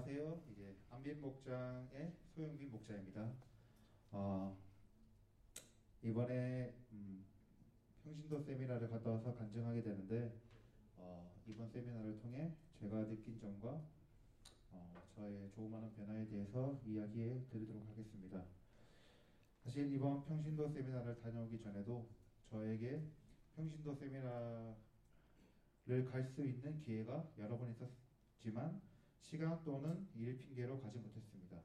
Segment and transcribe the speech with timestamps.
[0.00, 0.42] 안녕하세요.
[0.50, 3.34] 이제 안빈 목장의 소영빈 목자입니다.
[4.12, 4.56] 어,
[6.02, 7.22] 이번에 음,
[8.02, 10.32] 평신도 세미나를 갔다 와서 간증하게 되는데
[10.96, 13.82] 어, 이번 세미나를 통해 제가 느낀 점과
[14.70, 18.42] 어, 저의 조그마한 변화에 대해서 이야기해 드리도록 하겠습니다.
[19.64, 22.08] 사실 이번 평신도 세미나를 다녀오기 전에도
[22.48, 23.02] 저에게
[23.54, 24.74] 평신도 세미나를
[26.10, 28.80] 갈 수 있는 기회가 여러 번 있었지만
[29.20, 31.58] 시간 또는 일 핑계로 가지 못했습니다.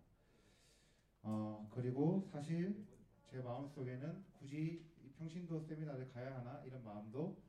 [1.23, 2.85] 어, 그리고 사실
[3.31, 4.85] 제 마음 속에는 굳이
[5.17, 7.41] 평신도 세미나를 가야 하나 이런 마음도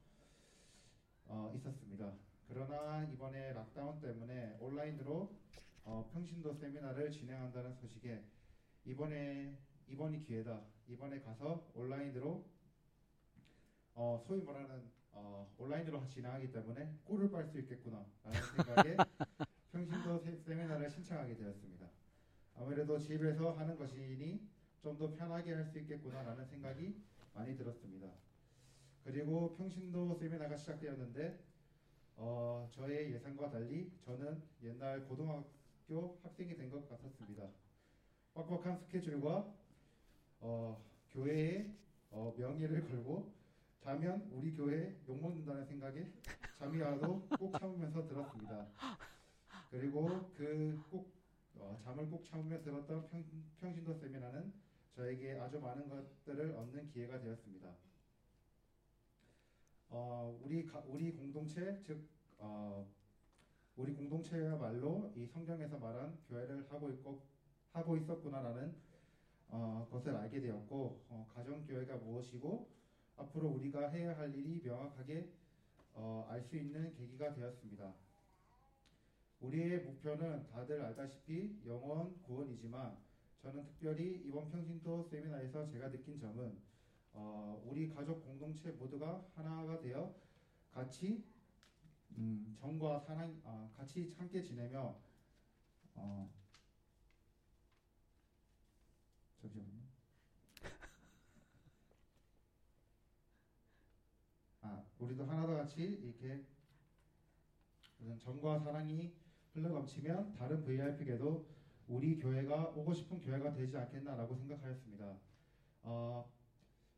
[1.27, 2.13] 어, 있었습니다.
[2.49, 5.35] 그러나 이번에 락다운 때문에 온라인으로
[5.85, 8.25] 어, 평신도 세미나를 진행한다는 소식에
[8.85, 10.63] 이번에 이번이 기회다.
[10.89, 12.45] 이번에 가서 온라인으로
[13.95, 18.97] 어, 소위 말하는 어, 온라인으로 진행하기 때문에 꿀을 빨 수 있겠구나라는 생각에
[19.77, 21.87] 평신도 세- 세미나를 신청하게 되었습니다.
[22.57, 24.41] 아무래도 집에서 하는 것이니
[24.83, 27.03] 좀 더 편하게 할 수 있겠구나라는 생각이
[27.35, 28.09] 많이 들었습니다.
[29.05, 31.39] 그리고 평신도 세미나가 시작되었는데
[32.17, 37.49] 어, 저의 예상과 달리 저는 옛날 고등학교 학생이 된 것 같았습니다.
[38.33, 39.53] 빡빡한 스케줄과
[40.41, 41.75] 어, 교회의
[42.11, 43.35] 어, 명예를 걸고
[43.81, 46.11] 자면 우리 교회 욕먹는다는 생각에
[46.59, 48.67] 잠이 와도 꼭 참으면서 들었습니다.
[49.71, 51.13] 그리고 그꼭
[51.59, 53.25] 어, 잠을 꼭 참으며 들었던 평,
[53.61, 54.53] 평신도 세미나는
[54.95, 57.71] 저에게 아주 많은 것들을 얻는 기회가 되었습니다.
[59.89, 62.87] 어, 우리 가, 우리 공동체 즉 어,
[63.77, 67.23] 우리 공동체야말로 이 성경에서 말한 교회를 하고 있고
[67.73, 68.75] 하고 있었구나라는
[69.49, 72.69] 어, 것을 알게 되었고 어, 가정 교회가 무엇이고
[73.17, 75.31] 앞으로 우리가 해야 할 일이 명확하게
[75.95, 77.95] 어, 알수 있는 계기가 되었습니다.
[79.41, 82.97] 우리의 목표는 다들 알다시피 영원 구원이지만
[83.43, 86.59] 저는 특별히 이번 평신도 세미나에서 제가 느낀 점은
[87.13, 90.15] 어, 우리 가족 공동체 모두가 하나가 되어
[90.71, 91.25] 같이
[92.19, 94.99] 음, 정과 사랑 아, 같이 함께 지내며
[95.95, 96.31] 어,
[99.41, 99.87] 잠시만요.
[104.63, 106.45] 아, 우리도 하나다 같이 이렇게
[108.19, 109.15] 정과 사랑이
[109.57, 111.47] 흘러넘치면 다른 VIP에게도
[111.89, 115.17] 우리 교회가 오고 싶은 교회가 되지 않겠나라고 생각하였습니다.
[115.83, 116.31] 어,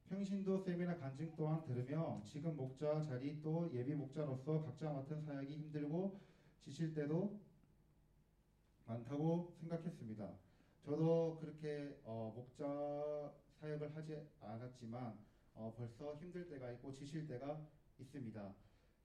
[0.08, 6.20] 평신도 세미나 간증 또한 들으며 지금 목자 자리 또 예비 목자로서 각자 맡은 사역이 힘들고
[6.64, 7.38] 지칠 때도
[8.86, 10.34] 많다고 생각했습니다.
[10.84, 15.16] 저도 그렇게 어, 목자 사역을 하지 않았지만
[15.54, 17.64] 어, 벌써 힘들 때가 있고 지칠 때가
[17.98, 18.54] 있습니다.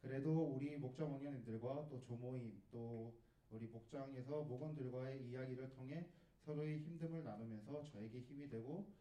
[0.02, 3.14] 그래도 우리 목자 목녀님들과 또 조모임 또
[3.54, 6.10] 우리 목장에서 목원들과의 이야기를 통해
[6.40, 8.92] 서로의 힘듦을 나누면서 저에게 힘이 되고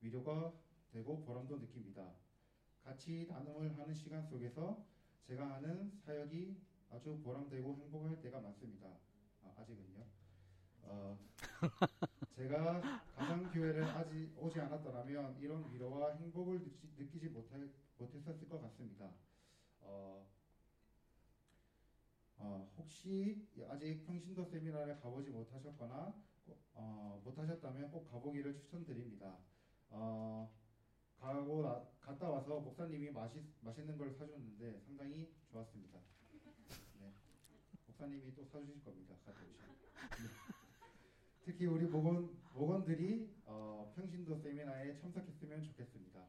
[0.00, 0.52] 위로가
[0.92, 2.14] 되고 보람도 느낍니다.
[2.84, 4.86] 같이 나눔을 하는 시간 속에서
[5.26, 6.56] 제가 하는 사역이
[6.90, 8.88] 아주 보람되고 행복할 때가 많습니다.
[9.42, 10.06] 아, 아직은요.
[10.82, 11.18] 어,
[12.36, 19.10] 제가 가정 교회를 아직 오지 않았더라면 이런 위로와 행복을 느끼, 느끼지 못할, 못했었을 것 같습니다.
[19.80, 20.24] 어,
[22.36, 26.14] 어, 혹시 아직 평신도 세미나를 가보지 못하셨거나
[26.72, 29.36] 어, 못하셨다면 꼭 가보기를 추천드립니다.
[29.90, 30.50] 어,
[31.20, 36.00] 가고 나, 갔다 와서 목사님이 맛있, 맛있는 걸 사줬는데 상당히 좋았습니다.
[36.98, 37.12] 네.
[37.88, 39.16] 목사님이 또 사주실 겁니다.
[39.26, 39.68] 갔다 오시면.
[39.68, 40.30] 네.
[41.44, 46.26] 특히 우리 목원, 목원들이 어, 평신도 세미나에 참석했으면 좋겠습니다.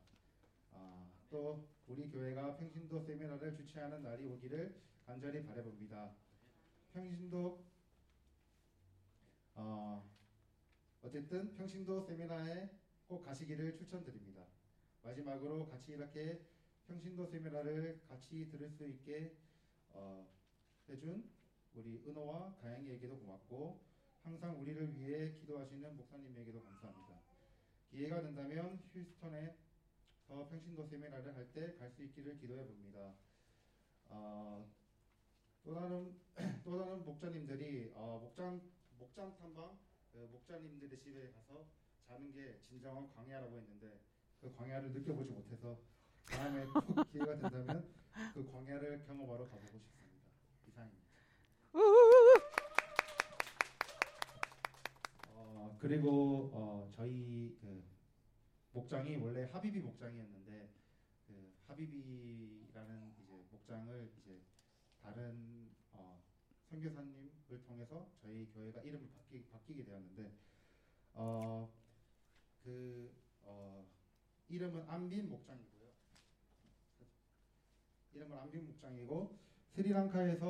[0.74, 6.14] 아, 또 우리 교회가 평신도 세미나를 주최하는 날이 오기를 간절히 바라봅니다.
[6.94, 7.66] 평신도
[9.56, 10.10] 어,
[11.02, 12.70] 어쨌든 평신도 세미나에
[13.08, 14.46] 꼭 가시기를 추천드립니다.
[15.04, 16.46] 마지막으로 같이 이렇게
[16.88, 19.38] 평신도 세미나를 같이 들을 수 있게
[19.92, 20.28] 어,
[20.90, 21.30] 해준
[21.74, 23.82] 우리 은호와 가영이에게도 고맙고
[24.24, 27.20] 항상 우리를 위해 기도하시는 목사님에게도 감사합니다.
[27.90, 29.58] 기회가 된다면 휴스턴에
[30.28, 33.16] 더 평신도 세미나를 할 때 갈 수 있기를 기도해 봅니다.
[34.06, 34.70] 어,
[35.64, 36.16] 또 다른
[36.64, 38.62] 또 다른 목자님들이 어, 목장
[38.98, 39.78] 목장 탐방
[40.12, 41.66] 그 목자님들의 집에 가서
[42.08, 44.00] 자는 게 진정한 광야라고 했는데
[44.42, 45.80] 그 광야를 느껴보지 못해서
[46.26, 46.74] 다음에 또
[47.12, 47.94] 기회가 된다면
[48.34, 50.26] 그 광야를 경험하러 가보고 싶습니다.
[50.68, 51.10] 이상입니다.
[55.36, 57.84] 어, 그리고 어, 저희 그
[58.74, 60.70] 목장이 원래 하비비 목장이었는데
[61.28, 64.42] 그 하비비라는 이제 목장을 이제
[65.02, 66.22] 다른 어,
[66.70, 67.30] 선교사님
[67.66, 70.32] 통해서 저희 교회가 이름을 바뀌, 바뀌게 되었는데
[71.14, 71.70] 어,
[72.64, 73.12] 그
[73.44, 73.86] 어,
[74.50, 75.90] 이름은 안빈 목장이고요.
[78.14, 79.38] 이름은 안빈 목장이고
[79.76, 80.46] 스리랑카에서